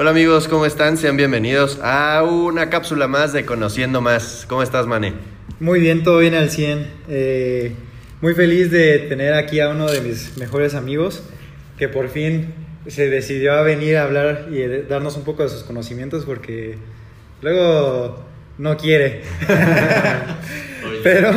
[0.00, 0.96] Hola amigos, ¿cómo están?
[0.96, 4.46] Sean bienvenidos a una cápsula más de Conociendo Más.
[4.48, 5.14] ¿Cómo estás, Mane?
[5.58, 6.86] Muy bien, todo bien al 100.
[7.08, 7.72] Eh,
[8.20, 11.24] muy feliz de tener aquí a uno de mis mejores amigos
[11.78, 12.54] que por fin
[12.86, 16.78] se decidió a venir a hablar y darnos un poco de sus conocimientos porque
[17.42, 18.24] luego
[18.56, 19.22] no quiere.
[21.02, 21.32] pero,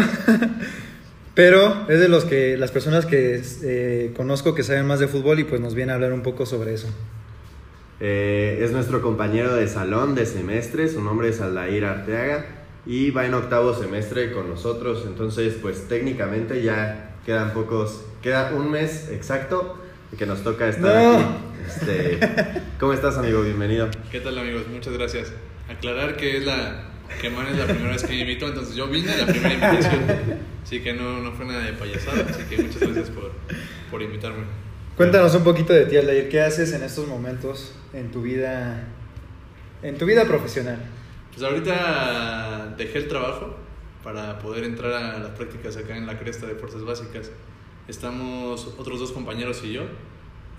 [1.33, 5.39] pero es de los que las personas que eh, conozco que saben más de fútbol
[5.39, 6.89] y pues nos viene a hablar un poco sobre eso.
[8.03, 12.47] Eh, es nuestro compañero de salón de semestre, su nombre es Aldair Arteaga
[12.83, 18.71] y va en octavo semestre con nosotros, entonces pues técnicamente ya quedan pocos, queda un
[18.71, 19.77] mes exacto
[20.17, 21.25] que nos toca estar aquí.
[21.67, 22.19] Este,
[22.79, 23.43] ¿Cómo estás amigo?
[23.43, 23.87] Bienvenido.
[24.11, 24.63] ¿Qué tal amigos?
[24.67, 25.31] Muchas gracias.
[25.69, 26.87] Aclarar que es la
[27.21, 29.53] que Man es la primera vez que me invitó, entonces yo vine a la primera
[29.53, 30.05] invitación,
[30.63, 33.31] así que no, no fue nada de payasada, así que muchas gracias por,
[33.91, 34.70] por invitarme.
[34.97, 36.27] Cuéntanos un poquito de ti, Aldair.
[36.27, 38.87] ¿Qué haces en estos momentos en tu vida,
[39.81, 40.79] en tu vida profesional?
[41.31, 43.55] Pues ahorita dejé el trabajo
[44.03, 47.31] para poder entrar a las prácticas acá en la Cresta de Fuerzas Básicas.
[47.87, 49.83] Estamos otros dos compañeros y yo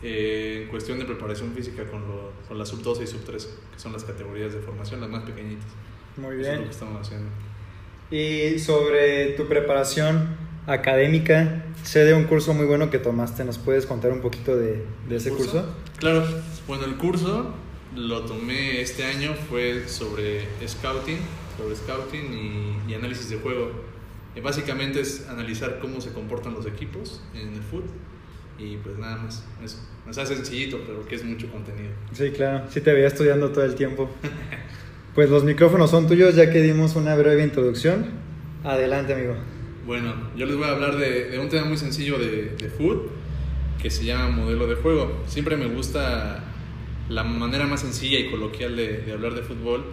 [0.02, 3.48] eh, en cuestión de preparación física con, lo, con la sub 12 y sub 13,
[3.74, 5.70] que son las categorías de formación, las más pequeñitas.
[6.16, 6.46] Muy bien.
[6.46, 7.30] Eso es lo que estamos haciendo.
[8.10, 13.86] Y sobre tu preparación académica, sé de un curso muy bueno que tomaste, ¿nos puedes
[13.86, 15.74] contar un poquito de, de ese curso?
[15.98, 16.24] Claro,
[16.66, 17.54] bueno, el curso
[17.96, 21.18] lo tomé este año, fue sobre scouting,
[21.58, 23.70] sobre scouting y, análisis de juego.
[24.34, 27.90] Eh, básicamente es analizar cómo se comportan los equipos en el fútbol
[28.58, 29.78] y pues nada más, eso.
[30.08, 31.90] O sea, sencillito, pero que es mucho contenido.
[32.12, 34.10] Sí, claro, sí te veía estudiando todo el tiempo.
[35.14, 38.06] pues los micrófonos son tuyos ya que dimos una breve introducción.
[38.64, 39.34] Adelante, amigo.
[39.84, 42.70] Bueno, yo les voy a hablar de, un tema muy sencillo de, de
[43.80, 45.24] que se llama modelo de juego.
[45.26, 46.44] Siempre me gusta
[47.08, 49.84] la manera más sencilla y coloquial de, hablar de fútbol.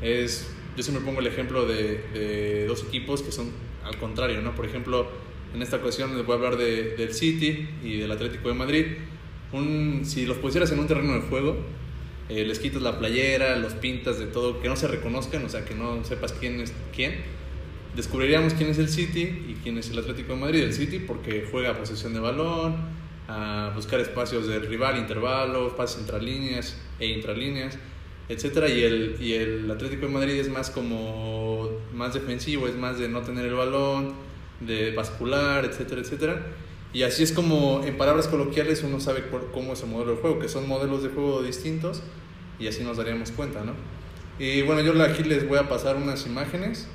[0.00, 3.50] Es, yo siempre pongo el ejemplo de, dos equipos que son
[3.84, 4.54] al contrario, ¿no?
[4.54, 5.08] Por ejemplo,
[5.54, 8.86] en esta ocasión les voy a hablar de, del City y del Atlético de Madrid.
[10.04, 11.58] Si los pusieras en un terreno de juego,
[12.30, 15.66] eh, les quitas la playera, los pintas de todo, que no se reconozcan, o sea,
[15.66, 17.43] que no sepas quién es quién
[17.96, 20.62] descubriríamos quién es el City y quién es el Atlético de Madrid.
[20.62, 22.76] El City porque juega a posesión de balón,
[23.28, 27.78] a buscar espacios del rival, intervalos, pases entre líneas e intralíneas,
[28.28, 28.68] etc.
[28.68, 33.08] Y el, y el Atlético de Madrid es más como más defensivo, es más de
[33.08, 34.14] no tener el balón,
[34.60, 36.46] de bascular, etcétera, etcétera.
[36.92, 40.38] Y así es como, en palabras coloquiales, uno sabe cómo es el modelo de juego,
[40.38, 42.02] que son modelos de juego distintos,
[42.60, 43.72] y así nos daríamos cuenta, ¿no?
[44.38, 46.88] Y bueno, yo aquí les voy a pasar unas imágenes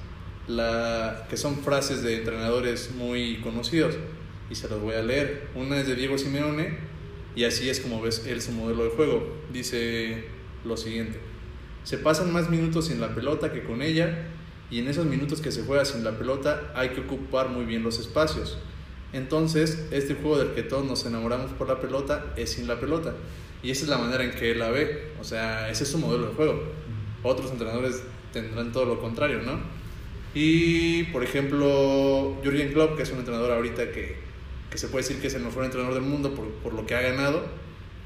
[0.49, 3.95] la, que son frases de entrenadores muy conocidos
[4.49, 5.47] y se los voy a leer.
[5.55, 6.79] Una es de Diego Simeone
[7.35, 9.37] y así es como ves él su modelo de juego.
[9.53, 10.25] Dice
[10.65, 11.19] lo siguiente,
[11.83, 14.25] se pasan más minutos sin la pelota que con ella
[14.71, 17.83] y en esos minutos que se juega sin la pelota hay que ocupar muy bien
[17.83, 18.57] los espacios.
[19.13, 23.13] Entonces, este juego del que todos nos enamoramos por la pelota es sin la pelota.
[23.61, 25.11] Y esa es la manera en que él la ve.
[25.19, 26.63] O sea, ese es su modelo de juego.
[27.23, 29.78] Otros entrenadores tendrán todo lo contrario, ¿no?
[30.33, 34.17] Y, por ejemplo, Jürgen Klopp, que es un entrenador ahorita que,
[34.69, 36.95] que se puede decir que es el mejor entrenador del mundo por, por lo que
[36.95, 37.43] ha ganado,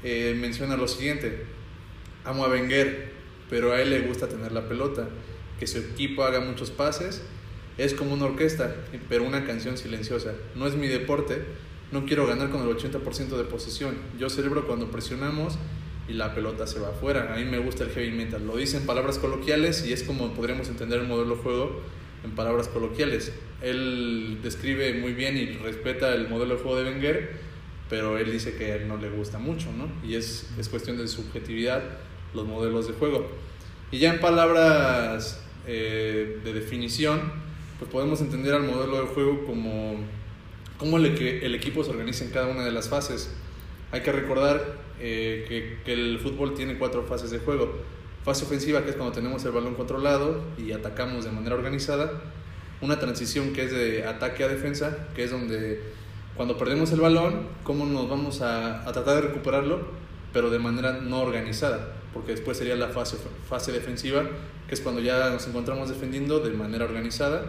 [0.02, 1.44] eh, menciona lo siguiente,
[2.24, 3.12] amo a Wenger,
[3.50, 5.08] pero a él le gusta tener la pelota,
[5.58, 7.22] que su equipo haga muchos pases,
[7.76, 8.74] es como una orquesta,
[9.08, 10.32] pero una canción silenciosa.
[10.54, 11.42] No es mi deporte,
[11.92, 15.58] no quiero ganar con el 80% de posesión, yo celebro cuando presionamos
[16.08, 17.32] y la pelota se va afuera.
[17.34, 18.46] A mí me gusta el heavy metal.
[18.46, 21.80] Lo dice en palabras coloquiales y es como podríamos entender el modelo de juego
[22.24, 23.32] en palabras coloquiales.
[23.62, 27.30] Él describe muy bien y respeta el modelo de juego de Wenger,
[27.88, 29.88] pero él dice que a él no le gusta mucho, ¿no?
[30.06, 31.82] Y es, es cuestión de subjetividad
[32.34, 33.28] los modelos de juego.
[33.90, 37.20] Y ya en palabras eh, de definición,
[37.78, 39.96] pues podemos entender al modelo de juego como
[40.78, 43.32] cómo el, el equipo se organiza en cada una de las fases.
[43.92, 47.72] Hay que recordar eh, que, que el fútbol tiene cuatro fases de juego
[48.24, 52.10] Fase ofensiva, que es cuando tenemos el balón controlado y atacamos de manera organizada.
[52.80, 55.82] Una transición que es de ataque a defensa, que es donde
[56.34, 59.86] cuando perdemos el balón, cómo nos vamos a, a tratar de recuperarlo,
[60.32, 63.16] pero de manera no organizada, porque después sería la fase,
[63.48, 64.24] fase defensiva,
[64.66, 67.42] que es cuando ya nos encontramos defendiendo de manera organizada.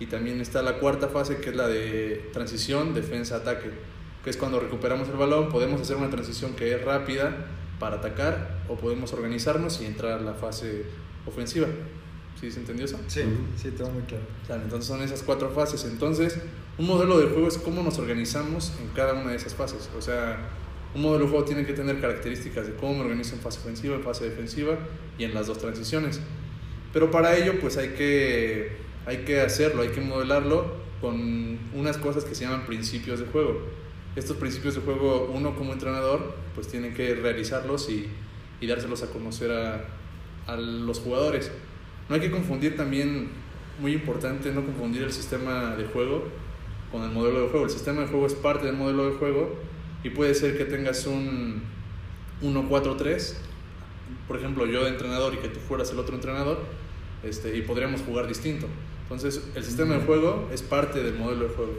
[0.00, 3.70] Y también está la cuarta fase, que es la de transición, defensa-ataque,
[4.22, 7.34] que es cuando recuperamos el balón, podemos hacer una transición que es rápida,
[7.78, 10.84] para atacar o podemos organizarnos y entrar a la fase
[11.26, 11.66] ofensiva.
[12.40, 12.98] ¿Sí se entendió eso?
[13.08, 13.22] Sí,
[13.56, 14.22] sí, todo muy claro.
[14.62, 15.84] entonces son esas cuatro fases.
[15.84, 16.38] Entonces,
[16.78, 19.90] un modelo de juego es cómo nos organizamos en cada una de esas fases.
[19.96, 20.48] O sea,
[20.94, 23.96] Un modelo de juego tiene que tener características de cómo me organizo en fase ofensiva,
[23.96, 24.78] en fase defensiva
[25.18, 26.20] y en las dos transiciones.
[26.92, 32.24] Pero para ello pues hay que, hay que hacerlo, hay que modelarlo con unas cosas
[32.24, 33.60] que se llaman principios de juego.
[34.16, 38.08] Estos principios de juego uno como entrenador pues tiene que realizarlos y,
[38.60, 39.84] y dárselos a conocer a,
[40.46, 41.50] a los jugadores.
[42.08, 43.28] No hay que confundir también,
[43.78, 46.24] muy importante, no confundir el sistema de juego
[46.90, 47.66] con el modelo de juego.
[47.66, 49.56] El sistema de juego es parte del modelo de juego
[50.02, 51.62] y puede ser que tengas un
[52.42, 53.34] 1-4-3,
[54.26, 56.60] por ejemplo, yo de entrenador y que tú fueras el otro entrenador,
[57.22, 58.66] este, y podríamos jugar distinto.
[59.02, 61.72] Entonces, el sistema de juego es parte del modelo de juego.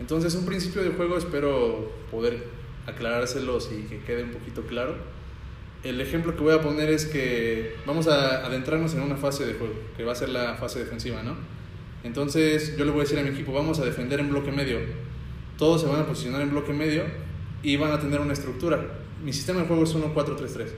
[0.00, 2.44] Entonces, un principio de juego espero poder
[2.86, 4.94] aclarárselos y que quede un poquito claro.
[5.82, 9.54] El ejemplo que voy a poner es que vamos a adentrarnos en una fase de
[9.54, 11.36] juego, que va a ser la fase defensiva, ¿no?
[12.04, 14.78] Entonces, yo le voy a decir a mi equipo, vamos a defender en bloque medio.
[15.56, 17.02] Todos se van a posicionar en bloque medio
[17.62, 18.80] y van a tener una estructura.
[19.24, 20.68] Mi sistema de juego es 1-4-3-3,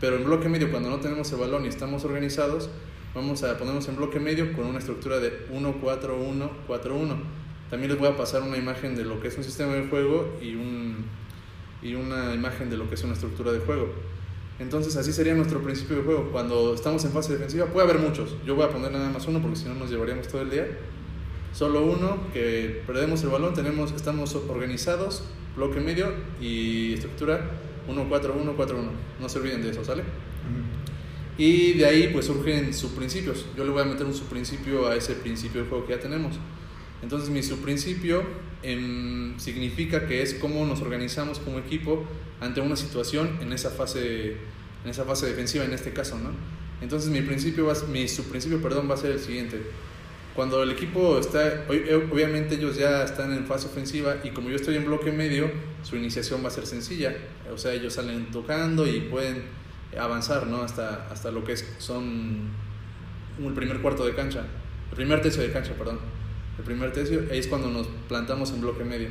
[0.00, 2.70] pero en bloque medio, cuando no tenemos el balón y estamos organizados,
[3.14, 7.16] vamos a ponernos en bloque medio con una estructura de 1-4-1-4-1.
[7.72, 10.38] También les voy a pasar una imagen de lo que es un sistema de juego
[10.42, 11.06] y, un,
[11.82, 13.88] y una imagen de lo que es una estructura de juego.
[14.58, 16.28] Entonces así sería nuestro principio de juego.
[16.32, 18.36] Cuando estamos en fase defensiva puede haber muchos.
[18.44, 20.66] Yo voy a poner nada más uno porque si no nos llevaríamos todo el día.
[21.54, 25.24] Solo uno, que perdemos el balón, tenemos, estamos organizados,
[25.56, 27.52] bloque medio y estructura
[27.88, 28.74] 1-4-1-4-1.
[29.18, 30.02] No se olviden de eso, ¿sale?
[31.38, 33.46] Y de ahí pues surgen subprincipios.
[33.56, 36.38] Yo le voy a meter un subprincipio a ese principio de juego que ya tenemos.
[37.02, 38.22] Entonces mi subprincipio
[38.62, 42.04] em, significa que es cómo nos organizamos como equipo
[42.40, 44.36] ante una situación en esa fase,
[44.84, 46.30] en esa fase defensiva, en este caso, ¿no?
[46.80, 49.60] Entonces mi, principio va, mi subprincipio perdón, va a ser el siguiente.
[50.34, 54.56] Cuando el equipo está, eh, obviamente ellos ya están en fase ofensiva y como yo
[54.56, 55.50] estoy en bloque medio,
[55.82, 57.14] su iniciación va a ser sencilla.
[57.52, 59.42] O sea, ellos salen tocando y pueden
[59.98, 60.62] avanzar, ¿no?
[60.62, 62.50] Hasta, hasta lo que es, son
[63.38, 64.46] el primer cuarto de cancha,
[64.90, 66.21] el primer tercio de cancha, perdón.
[66.58, 69.08] El primer tercio, es cuando nos plantamos en bloque medio.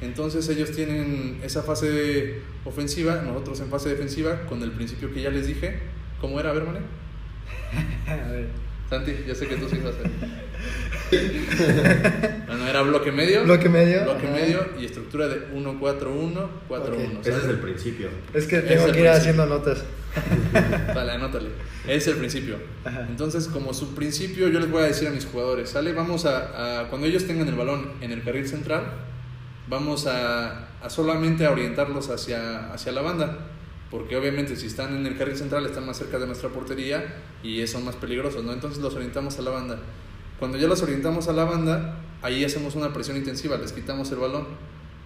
[0.00, 5.30] Entonces ellos tienen esa fase ofensiva, nosotros en fase defensiva, con el principio que ya
[5.30, 5.78] les dije.
[6.20, 6.50] ¿Cómo era?
[6.50, 6.80] A ver, Mané.
[8.08, 8.48] A ver.
[8.90, 10.08] Santi, ya sé que tú sí vas a
[12.46, 13.44] bueno, era bloque medio.
[13.44, 14.04] Bloque medio.
[14.04, 14.36] Bloque Ajá.
[14.36, 16.48] medio y estructura de 1-4-1, 4-1.
[16.68, 17.20] Ok.
[17.26, 18.08] Ese es el principio.
[18.34, 19.12] Es que Es tengo el que ir principio.
[19.12, 19.84] haciendo notas.
[20.94, 21.50] Vale, anótale.
[21.86, 22.56] Es el principio.
[22.84, 23.06] Ajá.
[23.08, 25.92] Entonces, como su principio, yo les voy a decir a mis jugadores, ¿sale?
[25.92, 28.84] Vamos a, a- cuando ellos tengan el balón en el carril central,
[29.68, 33.38] vamos a, a solamente a orientarlos hacia, hacia la banda.
[33.90, 37.66] Porque obviamente si están en el carril central están más cerca de nuestra portería y
[37.66, 38.52] son más peligrosos, ¿no?
[38.52, 39.78] Entonces los orientamos a la banda.
[40.38, 44.18] Cuando ya los orientamos a la banda, ahí hacemos una presión intensiva, les quitamos el
[44.18, 44.46] balón.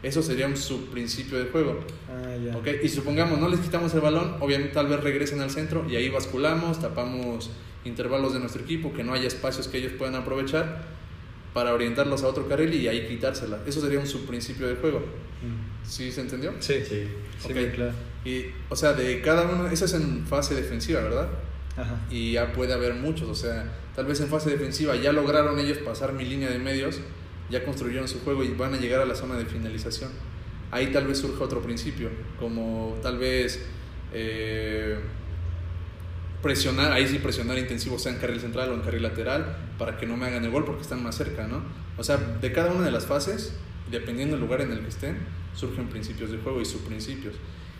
[0.03, 1.81] Eso sería un subprincipio de juego.
[2.09, 2.57] Ah, ya.
[2.57, 5.97] Ok, y supongamos no les quitamos el balón, obviamente tal vez regresen al centro y
[5.97, 7.51] ahí basculamos, tapamos
[7.85, 10.85] intervalos de nuestro equipo, que no haya espacios que ellos puedan aprovechar
[11.55, 13.59] para orientarlos a otro carril y ahí quitársela.
[13.67, 14.99] Eso sería un subprincipio de juego.
[15.01, 15.87] Mm.
[15.89, 16.53] ¿Sí se entendió?
[16.61, 17.07] Sí, Sí.
[17.39, 17.55] sí, Ok.
[17.55, 17.93] muy claro.
[18.25, 21.29] Y, o sea, de cada uno, eso es en fase defensiva, ¿verdad?
[21.77, 22.01] Ajá.
[22.11, 25.79] Y ya puede haber muchos, o sea, tal vez en fase defensiva ya lograron ellos
[25.79, 27.01] pasar mi línea de medios,
[27.51, 30.11] ya construyeron su juego y van a llegar a la zona de finalización.
[30.71, 33.65] Ahí tal vez surja otro principio, como tal vez
[34.13, 34.99] eh,
[36.43, 40.07] presionar, ahí sí presionar intensivo, sea en carril central o en carril lateral, para que
[40.07, 41.63] no me hagan el gol porque están más cerca, ¿no?
[41.99, 43.55] O sea, de cada una de las fases,
[43.91, 45.19] dependiendo del lugar en el que estén,
[45.55, 47.35] surgen principios de juego y subprincipios.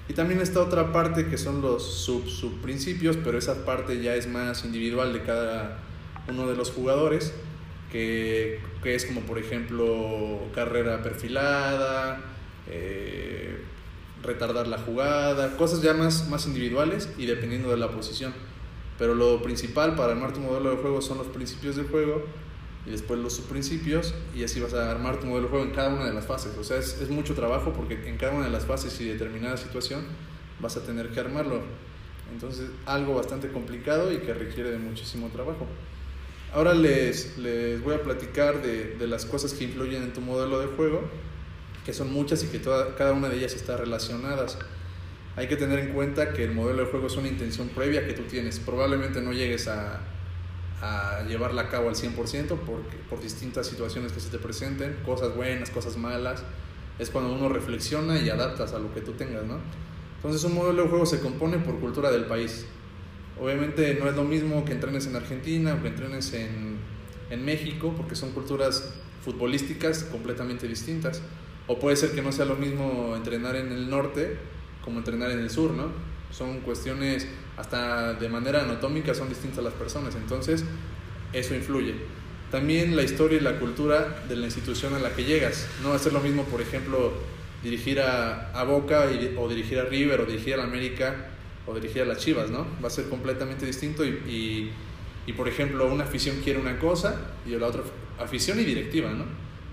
[0.09, 4.29] Y también está otra parte que son los sub subprincipios, pero esa parte ya es
[4.29, 5.81] más individual de cada
[6.29, 7.35] uno de los jugadores,
[7.97, 12.21] que, que es como por ejemplo carrera perfilada,
[12.69, 13.59] eh,
[14.23, 18.35] retardar la jugada, cosas ya más, más individuales y dependiendo de la posición.
[18.99, 22.25] Pero lo principal para armar tu modelo de juego son los principios de juego
[22.87, 25.89] y después los subprincipios y así vas a armar tu modelo de juego en cada
[25.89, 26.57] una de las fases.
[26.59, 29.57] O sea, es, es mucho trabajo porque en cada una de las fases y determinada
[29.57, 30.05] situación
[30.61, 31.63] vas a tener que armarlo.
[32.31, 35.67] Entonces, algo bastante complicado y que requiere de muchísimo trabajo.
[36.57, 40.59] Ahora les, les voy a platicar de, de las cosas que influyen en tu modelo
[40.59, 41.03] de juego,
[41.85, 44.57] que son muchas y que cada una de ellas está relacionadas.
[45.37, 48.15] Hay que tener en cuenta que el modelo de juego es una intención previa que
[48.15, 48.59] tú tienes.
[48.59, 50.01] Probablemente no llegues a,
[50.81, 52.15] a llevarla a cabo al 100%
[52.47, 56.43] porque, por distintas situaciones que se te presenten, cosas buenas, cosas malas.
[56.99, 59.59] Es cuando uno reflexiona y adaptas a lo que tú tengas, ¿no?
[60.17, 62.65] Entonces un modelo de juego se compone por cultura del país.
[63.41, 66.79] Obviamente no es lo mismo que entrenes en Argentina o que entrenes en,
[67.31, 71.21] en México, porque son culturas futbolísticas completamente distintas.
[71.67, 74.37] O puede ser que no sea lo mismo entrenar en el norte
[74.83, 75.91] como entrenar en el sur, ¿no?
[76.31, 77.27] Son cuestiones,
[77.57, 80.15] hasta de manera anatómica, son distintas las personas.
[80.15, 80.65] Entonces,
[81.33, 81.95] eso influye.
[82.51, 85.67] También la historia y la cultura de la institución a la que llegas.
[85.83, 87.13] No va a ser lo mismo, por ejemplo,
[87.63, 91.33] dirigir a, a Boca o dirigir a River o dirigir a la América
[91.67, 92.67] o dirigir a las Chivas, ¿no?
[92.83, 94.73] Va a ser completamente distinto y, y,
[95.27, 97.83] y, por ejemplo, una afición quiere una cosa y la otra
[98.19, 99.25] afición y directiva, ¿no?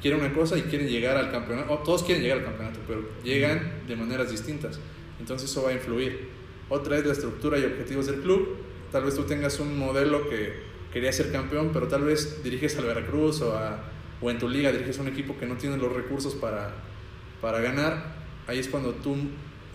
[0.02, 3.08] Quiere una cosa y quieren llegar al campeonato, o todos quieren llegar al campeonato, pero
[3.24, 4.80] llegan de maneras distintas.
[5.20, 6.30] Entonces eso va a influir.
[6.68, 8.58] Otra es la estructura y objetivos del club.
[8.92, 10.54] Tal vez tú tengas un modelo que
[10.92, 13.84] quería ser campeón, pero tal vez diriges al Veracruz o, a,
[14.22, 16.74] o en tu liga diriges a un equipo que no tiene los recursos para,
[17.42, 18.16] para ganar.
[18.48, 19.16] Ahí es cuando tú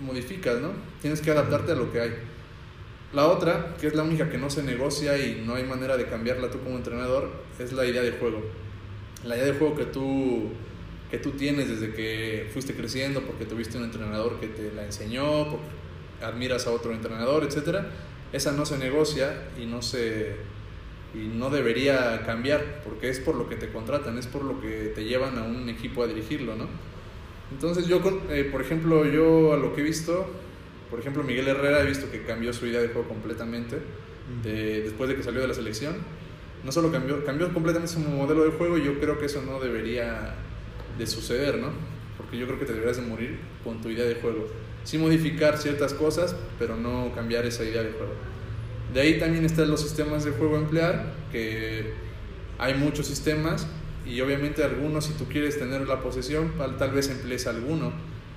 [0.00, 0.72] modificas, ¿no?
[1.00, 2.14] Tienes que adaptarte a lo que hay.
[3.12, 6.06] La otra, que es la única que no se negocia y no hay manera de
[6.06, 8.42] cambiarla tú como entrenador, es la idea de juego.
[9.24, 10.50] La idea de juego que tú,
[11.10, 15.50] que tú tienes desde que fuiste creciendo, porque tuviste un entrenador que te la enseñó,
[15.50, 15.66] porque
[16.22, 17.78] admiras a otro entrenador, etc.
[18.32, 20.36] Esa no se negocia y no, se,
[21.14, 24.92] y no debería cambiar, porque es por lo que te contratan, es por lo que
[24.94, 26.68] te llevan a un equipo a dirigirlo, ¿no?
[27.50, 28.00] Entonces yo,
[28.30, 30.26] eh, por ejemplo, yo a lo que he visto,
[30.90, 33.78] por ejemplo, Miguel Herrera he visto que cambió su idea de juego completamente
[34.42, 35.96] de, después de que salió de la selección.
[36.64, 39.60] No solo cambió, cambió completamente su modelo de juego y yo creo que eso no
[39.60, 40.34] debería
[40.98, 41.70] de suceder, ¿no?
[42.16, 44.48] Porque yo creo que te deberías de morir con tu idea de juego.
[44.84, 48.12] Sí modificar ciertas cosas, pero no cambiar esa idea de juego.
[48.92, 51.92] De ahí también están los sistemas de juego a emplear, que
[52.58, 53.68] hay muchos sistemas
[54.06, 57.92] y obviamente algunos si tú quieres tener la posesión tal vez emplees alguno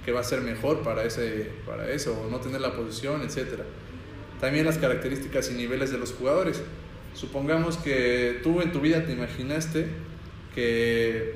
[0.05, 3.61] que va a ser mejor para, ese, para eso o no tener la posesión, etc.
[4.39, 6.61] También las características y niveles de los jugadores.
[7.13, 9.87] Supongamos que tú en tu vida te imaginaste
[10.55, 11.35] que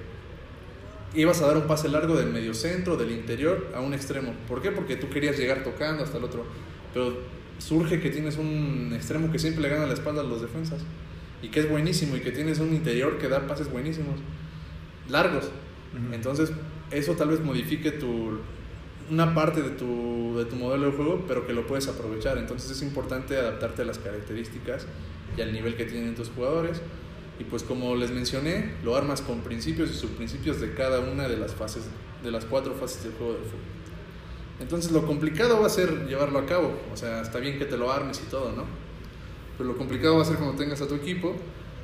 [1.13, 4.34] ibas a dar un pase largo del medio centro, del interior a un extremo.
[4.48, 4.72] ¿Por qué?
[4.72, 6.44] Porque tú querías llegar tocando hasta el otro.
[6.94, 7.17] Pero
[7.60, 10.82] surge que tienes un extremo que siempre le gana la espalda a los defensas
[11.46, 14.16] y que es buenísimo y que tienes un interior que da pases buenísimos,
[15.10, 15.52] largos.
[16.12, 16.52] Entonces,
[16.90, 18.40] eso tal vez modifique tu,
[19.12, 22.40] una parte de tu, de tu modelo de juego, pero que lo puedes aprovechar.
[22.40, 24.88] Entonces es importante adaptarte a las características
[25.38, 26.82] y al nivel que tienen tus jugadores.
[27.40, 31.38] Y pues como les mencioné, lo armas con principios y subprincipios de cada una de
[31.38, 31.84] las fases,
[32.24, 33.60] de las cuatro fases del juego de fútbol.
[34.60, 36.75] Entonces lo complicado va a ser llevarlo a cabo.
[36.92, 38.85] O sea, está bien que te lo armes y todo, ¿no?
[39.57, 41.35] Pero lo complicado va a ser cuando tengas a tu equipo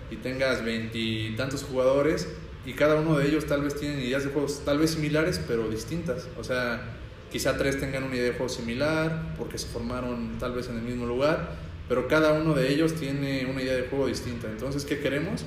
[0.10, 2.28] y tengas veintitantos jugadores
[2.66, 5.70] y cada uno de ellos tal vez tienen ideas de juegos tal vez similares pero
[5.70, 6.28] distintas.
[6.38, 6.98] O sea,
[7.32, 10.84] quizá tres tengan una idea de juego similar porque se formaron tal vez en el
[10.84, 11.56] mismo lugar,
[11.88, 14.48] pero cada uno de ellos tiene una idea de juego distinta.
[14.50, 15.46] Entonces, ¿qué queremos?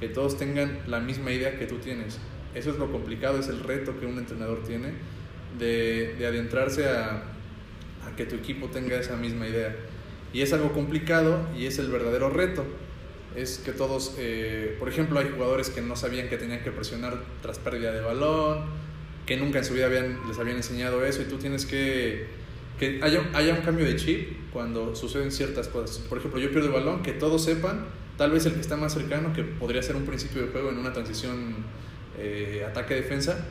[0.00, 2.18] Que todos tengan la misma idea que tú tienes.
[2.54, 4.94] Eso es lo complicado, es el reto que un entrenador tiene
[5.58, 7.22] de, de adentrarse a,
[8.06, 9.76] a que tu equipo tenga esa misma idea.
[10.32, 12.64] Y es algo complicado y es el verdadero reto.
[13.36, 17.22] Es que todos, eh, por ejemplo, hay jugadores que no sabían que tenían que presionar
[17.42, 18.64] tras pérdida de balón,
[19.26, 22.40] que nunca en su vida habían, les habían enseñado eso y tú tienes que
[22.80, 25.98] que haya, haya un cambio de chip cuando suceden ciertas cosas.
[25.98, 27.84] Por ejemplo, yo pierdo el balón, que todos sepan,
[28.16, 30.78] tal vez el que está más cercano, que podría ser un principio de juego en
[30.78, 31.56] una transición
[32.18, 33.44] eh, ataque-defensa,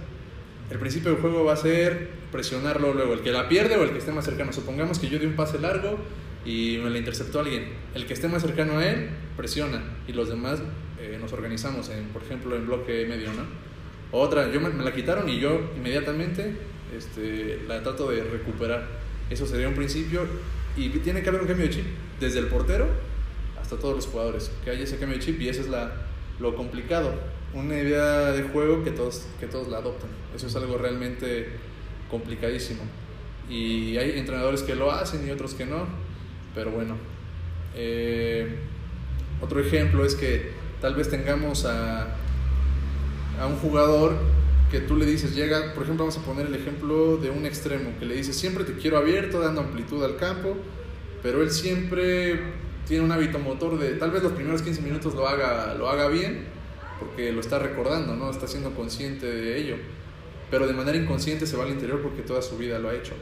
[0.72, 3.92] el principio del juego va a ser presionarlo luego, el que la pierde o el
[3.92, 4.52] que esté más cercano.
[4.52, 6.00] Supongamos que yo di un pase largo
[6.50, 7.68] y me la interceptó alguien.
[7.94, 10.60] El que esté más cercano a él presiona y los demás
[11.00, 13.44] eh, nos organizamos, en, por ejemplo, en bloque medio, ¿no?
[14.12, 16.56] Otra, yo me, la quitaron y yo inmediatamente
[16.98, 18.88] este, la trato de recuperar.
[19.30, 20.26] Eso sería un principio
[20.76, 21.86] y tiene que haber un cambio de chip,
[22.20, 22.88] desde el portero
[23.62, 25.92] hasta todos los jugadores, que haya ese cambio de chip y eso es la,
[26.40, 27.14] lo complicado,
[27.54, 30.10] una idea de juego que todos, que todos la adoptan.
[30.36, 31.50] Eso es algo realmente
[32.10, 32.82] complicadísimo.
[33.48, 36.09] Y hay entrenadores que lo hacen y otros que no
[36.56, 36.96] pero bueno,
[37.76, 38.58] eh,
[39.42, 40.52] otro ejemplo es que
[40.82, 42.16] tal vez tengamos a,
[43.40, 44.16] a un jugador
[44.72, 47.92] que tú le dices, llega, por ejemplo, vamos a poner el ejemplo de un extremo,
[48.00, 50.56] que le dices, siempre te quiero abierto, dando amplitud al campo,
[51.24, 52.40] pero él siempre
[52.88, 56.08] tiene un hábito motor de, tal vez los primeros 15 minutos lo haga, lo haga
[56.08, 56.46] bien,
[57.00, 58.30] porque lo está recordando, ¿no?
[58.30, 59.76] Está siendo consciente de ello,
[60.52, 63.14] pero de manera inconsciente se va al interior porque toda su vida lo ha hecho.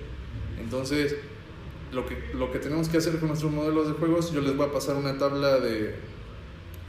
[0.60, 1.16] Entonces,
[1.92, 4.68] lo que, lo que tenemos que hacer con nuestros modelos de juegos, yo les voy
[4.68, 5.96] a pasar una tabla de,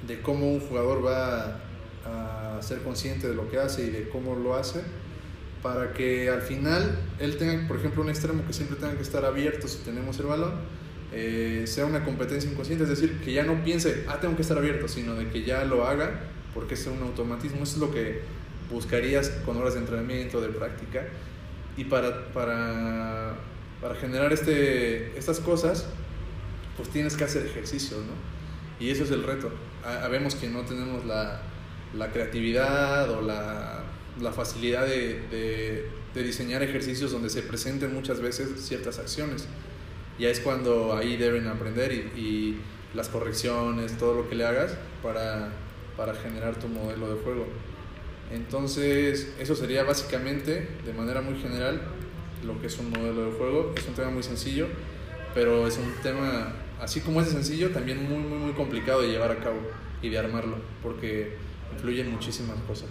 [0.06, 1.60] de cómo un jugador va
[2.04, 4.82] a ser consciente de lo que hace y de cómo lo hace,
[5.62, 9.24] para que al final él tenga, por ejemplo, un extremo que siempre tenga que estar
[9.24, 10.52] abierto si tenemos el balón,
[11.12, 14.58] eh, sea una competencia inconsciente, es decir, que ya no piense, ah, tengo que estar
[14.58, 16.20] abierto, sino de que ya lo haga,
[16.54, 18.20] porque es un automatismo, eso es lo que
[18.70, 21.06] buscarías con horas de entrenamiento, de práctica.
[21.76, 23.36] Y para, para,
[23.80, 25.86] para generar este, estas cosas,
[26.76, 28.84] pues tienes que hacer ejercicios, ¿no?
[28.84, 29.50] Y eso es el reto.
[29.82, 31.42] Sabemos que no tenemos la,
[31.94, 33.82] la creatividad o la,
[34.20, 39.46] la facilidad de, de, de, diseñar ejercicios donde se presenten muchas veces ciertas acciones.
[40.18, 42.60] Ya es cuando ahí deben aprender y, y
[42.94, 45.50] las correcciones, todo lo que le hagas para,
[45.96, 47.46] para generar tu modelo de juego.
[48.32, 51.80] Entonces, eso sería básicamente, de manera muy general,
[52.44, 53.74] lo que es un modelo de juego.
[53.76, 54.66] Es un tema muy sencillo,
[55.34, 59.08] pero es un tema, así como es de sencillo, también muy, muy, muy complicado de
[59.08, 59.58] llevar a cabo
[60.02, 61.36] y de armarlo, porque
[61.72, 62.88] influyen muchísimas cosas.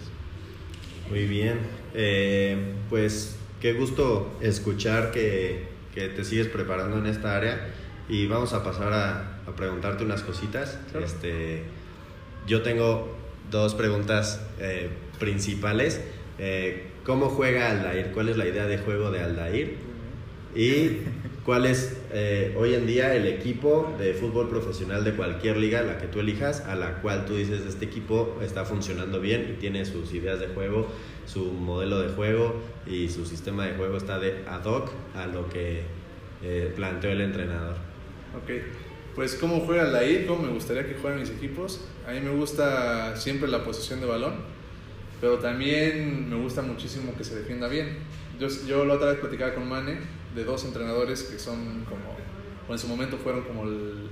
[1.08, 1.58] Muy bien,
[1.94, 7.70] eh, pues qué gusto escuchar que, que, te sigues preparando en esta área
[8.08, 10.78] y vamos a pasar a, a preguntarte unas cositas.
[10.90, 11.06] Claro.
[11.06, 11.62] Este,
[12.46, 13.16] yo tengo
[13.50, 16.00] dos preguntas eh, principales.
[16.38, 18.10] Eh, ¿Cómo juega Aldair?
[18.12, 19.78] ¿Cuál es la idea de juego de Aldair?
[20.54, 20.98] Y
[21.42, 25.96] cuál es eh, hoy en día el equipo de fútbol profesional de cualquier liga, la
[25.96, 29.86] que tú elijas, a la cual tú dices, este equipo está funcionando bien y tiene
[29.86, 30.86] sus ideas de juego,
[31.24, 35.48] su modelo de juego y su sistema de juego está de ad hoc a lo
[35.48, 35.84] que
[36.42, 37.76] eh, planteó el entrenador.
[38.36, 38.50] Ok,
[39.14, 41.88] pues cómo juega Aldair, cómo me gustaría que jueguen mis equipos.
[42.06, 44.57] A mí me gusta siempre la posición de balón,
[45.20, 47.98] pero también me gusta muchísimo que se defienda bien.
[48.38, 49.98] Yo, yo la otra vez platicaba con Mane
[50.34, 52.16] de dos entrenadores que son como,
[52.68, 54.08] o en su momento fueron como el,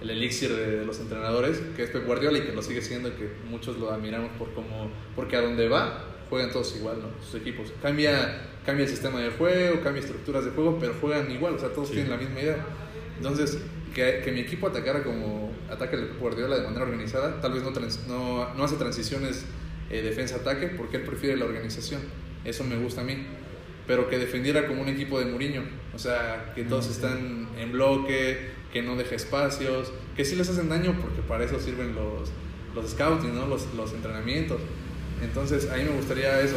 [0.00, 3.14] el elixir de, de, los entrenadores, que es Pep Guardiola y que lo sigue siendo,
[3.16, 7.22] que muchos lo admiramos por como, porque a donde va juegan todos igual, ¿no?
[7.22, 7.70] Sus equipos.
[7.82, 11.68] Cambia, cambia el sistema de juego, cambia estructuras de juego, pero juegan igual, o sea,
[11.74, 11.94] todos sí.
[11.96, 12.56] tienen la misma idea.
[13.18, 13.58] Entonces,
[13.94, 17.74] que, que, mi equipo atacara como ataque el Guardiola de manera organizada, tal vez no,
[17.74, 19.44] trans, no, no hace transiciones
[19.92, 22.00] eh, defensa-ataque porque él prefiere la organización.
[22.44, 23.26] Eso me gusta a mí
[23.86, 25.62] pero que defendiera como un equipo de Mourinho.
[25.94, 30.68] O sea, que todos están en bloque, que no deje espacios, que sí les hacen
[30.68, 32.30] daño porque para eso sirven los,
[32.74, 33.46] los scouting, ¿no?
[33.46, 34.60] los, los entrenamientos.
[35.22, 36.56] Entonces, a mí me gustaría eso,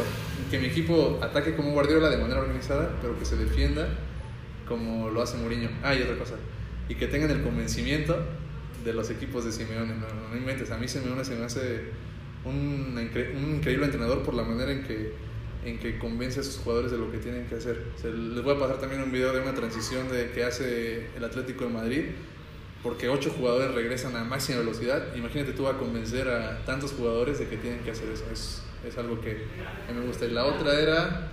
[0.50, 3.88] que mi equipo ataque como Guardiola de manera organizada, pero que se defienda
[4.66, 5.68] como lo hace Mourinho.
[5.82, 6.34] Ah, y otra cosa,
[6.88, 8.18] y que tengan el convencimiento
[8.84, 9.94] de los equipos de Simeone.
[9.94, 11.90] No, no, no inventes, a mí Simeone se me hace
[12.46, 15.26] un, un increíble entrenador por la manera en que
[15.66, 17.82] en que convence a sus jugadores de lo que tienen que hacer.
[18.00, 21.24] Se les voy a pasar también un video de una transición de, que hace el
[21.24, 22.02] Atlético de Madrid,
[22.82, 25.14] porque ocho jugadores regresan a máxima velocidad.
[25.16, 28.24] Imagínate tú a convencer a tantos jugadores de que tienen que hacer eso.
[28.32, 29.30] Es, es algo que
[29.88, 30.26] a mí me gusta.
[30.26, 31.32] Y la otra era...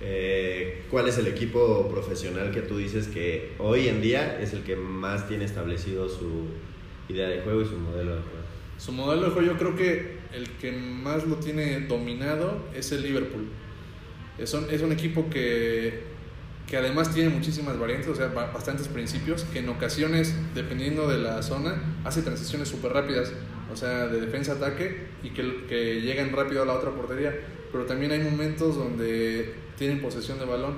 [0.00, 4.62] Eh, ¿Cuál es el equipo profesional que tú dices que hoy en día es el
[4.62, 6.46] que más tiene establecido su
[7.08, 8.38] idea de juego y su modelo de juego?
[8.78, 13.02] Su modelo de juego yo creo que el que más lo tiene dominado es el
[13.02, 13.48] Liverpool.
[14.38, 16.02] Es un, es un equipo que,
[16.66, 21.42] que además tiene muchísimas variantes, o sea, bastantes principios, que en ocasiones, dependiendo de la
[21.42, 23.32] zona, hace transiciones súper rápidas,
[23.72, 27.34] o sea, de defensa-ataque y que, que llegan rápido a la otra portería.
[27.72, 30.74] Pero también hay momentos donde tienen posesión de balón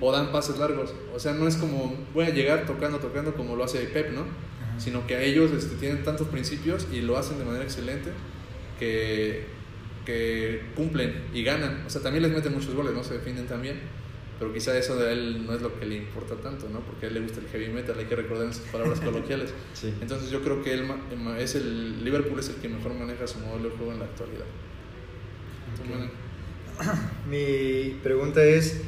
[0.00, 0.92] o dan pases largos.
[1.14, 4.20] O sea, no es como voy a llegar tocando, tocando como lo hace Pep, ¿no?
[4.20, 4.78] Ajá.
[4.78, 8.10] Sino que a ellos este, tienen tantos principios y lo hacen de manera excelente
[8.78, 9.44] que,
[10.04, 11.84] que cumplen y ganan.
[11.86, 13.04] O sea, también les meten muchos goles, ¿no?
[13.04, 13.80] Se defienden también.
[14.38, 16.80] Pero quizá eso de él no es lo que le importa tanto, ¿no?
[16.80, 19.54] Porque a él le gusta el heavy metal, hay que recordar en sus palabras coloquiales.
[19.72, 19.92] Sí.
[20.00, 20.84] Entonces yo creo que él
[21.38, 24.44] es el Liverpool es el que mejor maneja su modelo de juego en la actualidad.
[25.84, 26.10] Okay.
[27.30, 28.82] Mi pregunta es,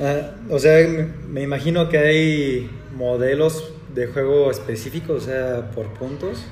[0.00, 0.86] uh, o sea,
[1.28, 6.44] me, imagino que hay modelos de juego específicos, o sea, por puntos.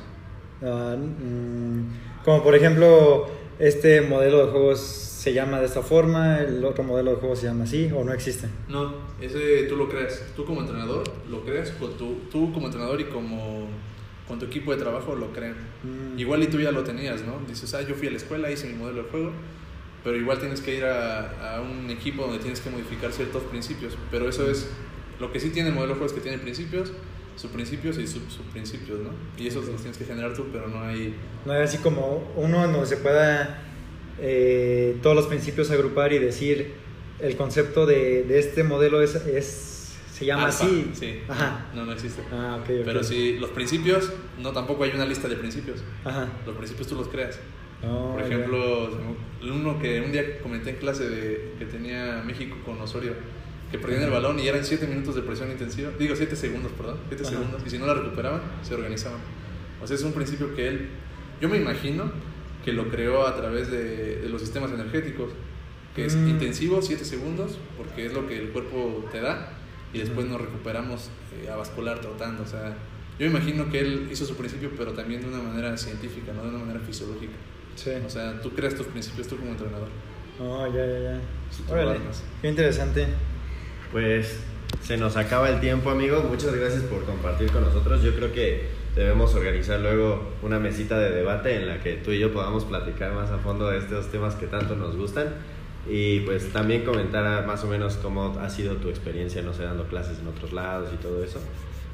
[0.60, 1.88] Uh, mm,
[2.24, 7.12] como por ejemplo, este modelo de juego se llama de esta forma, el otro modelo
[7.12, 8.48] de juego se llama así, o no existe.
[8.68, 10.22] No, ese tú lo creas.
[10.34, 13.68] Tú como entrenador lo creas, tú, tú como entrenador y como
[14.26, 15.56] con tu equipo de trabajo lo crean.
[15.82, 16.18] Mm.
[16.18, 17.40] Igual y tú ya lo tenías, ¿no?
[17.46, 19.32] Dices, ah, yo fui a la escuela, hice mi modelo de juego,
[20.02, 23.96] pero igual tienes que ir a, a un equipo donde tienes que modificar ciertos principios.
[24.10, 24.68] Pero eso es,
[25.20, 26.92] lo que sí tiene el modelo de juego es que tiene principios,
[27.36, 29.10] sus principios y sus subprincipios, ¿no?
[29.36, 31.14] Y esos los tienes que generar tú, pero no hay...
[31.44, 33.62] No hay así como uno donde se pueda
[34.20, 36.74] eh, todos los principios agrupar y decir
[37.18, 39.74] el concepto de, de este modelo es, es
[40.12, 40.90] se llama Alpha, así.
[40.94, 41.20] Sí.
[41.28, 41.66] Ajá.
[41.74, 42.22] No, no existe.
[42.30, 42.84] Ah, okay, okay.
[42.84, 45.82] Pero sí, los principios, no, tampoco hay una lista de principios.
[46.04, 46.28] Ajá.
[46.46, 47.40] Los principios tú los creas.
[47.82, 48.90] Oh, Por ejemplo,
[49.42, 53.12] uno que un día comenté en clase de, que tenía México con Osorio,
[53.74, 56.96] que perdían el balón y eran 7 minutos de presión intensiva, digo 7 segundos, perdón,
[57.08, 59.18] 7 segundos, y si no la recuperaban, se organizaban.
[59.82, 60.88] O sea, es un principio que él,
[61.40, 62.12] yo me imagino
[62.64, 65.32] que lo creó a través de, de los sistemas energéticos,
[65.96, 66.28] que es Mm.
[66.28, 69.54] intensivo, 7 segundos, porque es lo que el cuerpo te da,
[69.92, 71.10] y después nos recuperamos
[71.42, 72.44] eh, a vascular trotando.
[72.44, 72.76] O sea,
[73.18, 76.48] yo imagino que él hizo su principio, pero también de una manera científica, no de
[76.50, 77.32] una manera fisiológica.
[77.74, 77.90] Sí.
[78.06, 79.88] O sea, tú creas tus principios tú como entrenador.
[80.40, 81.20] Oh, ya, ya, ya.
[81.72, 81.98] Órale,
[82.40, 83.06] qué interesante.
[83.94, 84.40] Pues
[84.82, 86.20] se nos acaba el tiempo, amigo.
[86.28, 88.02] Muchas gracias por compartir con nosotros.
[88.02, 88.64] Yo creo que
[88.96, 93.12] debemos organizar luego una mesita de debate en la que tú y yo podamos platicar
[93.12, 95.28] más a fondo de estos temas que tanto nos gustan.
[95.88, 99.84] Y pues también comentar más o menos cómo ha sido tu experiencia, no sé, dando
[99.84, 101.38] clases en otros lados y todo eso.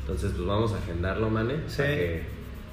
[0.00, 1.82] Entonces, pues vamos a agendarlo, Mane, Sí.
[1.82, 2.22] para que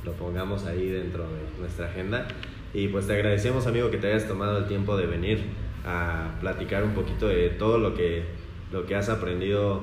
[0.06, 2.30] lo pongamos ahí dentro de nuestra agenda.
[2.74, 5.42] Y pues te agradecemos, amigo, que te hayas tomado el tiempo de venir
[5.86, 8.37] a platicar un poquito de todo lo que,
[8.72, 9.82] lo que has aprendido,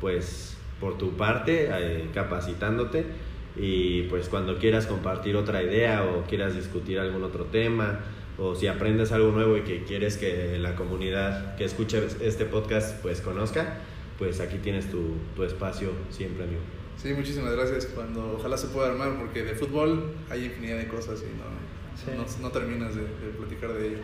[0.00, 3.04] pues, por tu parte, eh, capacitándote.
[3.56, 8.00] Y pues cuando quieras compartir otra idea o quieras discutir algún otro tema,
[8.38, 13.02] o si aprendes algo nuevo y que quieres que la comunidad que escuche este podcast
[13.02, 13.78] pues conozca,
[14.16, 16.60] pues aquí tienes tu, tu espacio siempre, amigo.
[16.96, 17.86] Sí, muchísimas gracias.
[17.86, 21.58] Cuando ojalá se pueda armar, porque de fútbol hay infinidad de cosas y no,
[21.98, 22.12] Sí.
[22.16, 23.98] no, no terminas de, de platicar de ello.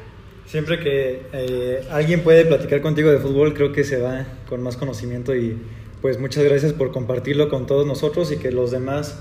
[0.46, 4.76] Siempre que eh, alguien puede platicar contigo de fútbol, creo que se va con más
[4.76, 5.56] conocimiento y
[6.02, 9.18] pues muchas gracias por compartirlo con todos nosotros y que los demás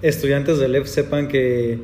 [0.00, 1.78] estudiantes del EF sepan que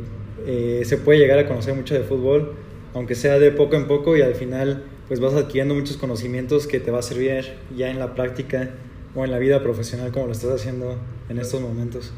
[0.46, 2.54] eh, se puede llegar a conocer mucho de fútbol,
[2.94, 6.80] aunque sea de poco en poco y al final pues vas adquiriendo muchos conocimientos que
[6.80, 8.70] te va a servir ya en la práctica
[9.14, 10.96] o en la vida profesional como lo estás haciendo
[11.28, 12.12] en estos momentos.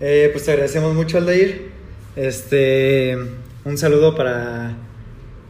[0.00, 1.70] Eh, pues te agradecemos mucho, Aldair.
[2.16, 3.16] Este,
[3.64, 4.76] un saludo para,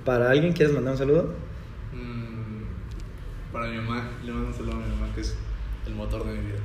[0.07, 0.55] para alguien.
[0.55, 1.35] ¿Quieres mandar un saludo?
[1.93, 5.37] Mm, para mi mamá, le mando un saludo a mi mamá, que es
[5.87, 6.59] el motor de mi vida.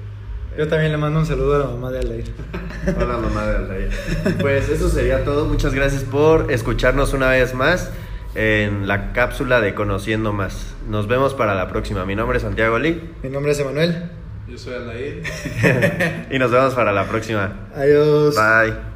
[0.58, 2.26] Yo también le mando un saludo a la mamá de Aldair.
[2.98, 3.90] Hola mamá de Aldair.
[4.40, 5.46] Pues eso sería todo.
[5.46, 7.92] Muchas gracias por escucharnos una vez más
[8.36, 10.76] en la cápsula de Conociendo Más.
[10.88, 12.06] Nos vemos para la próxima.
[12.06, 14.10] Mi nombre es Santiago Lee Mi nombre es Emanuel.
[14.48, 15.24] Yo soy Aldair.
[16.32, 17.70] y nos vemos para la próxima.
[17.74, 18.36] Adiós.
[18.36, 18.91] Bye.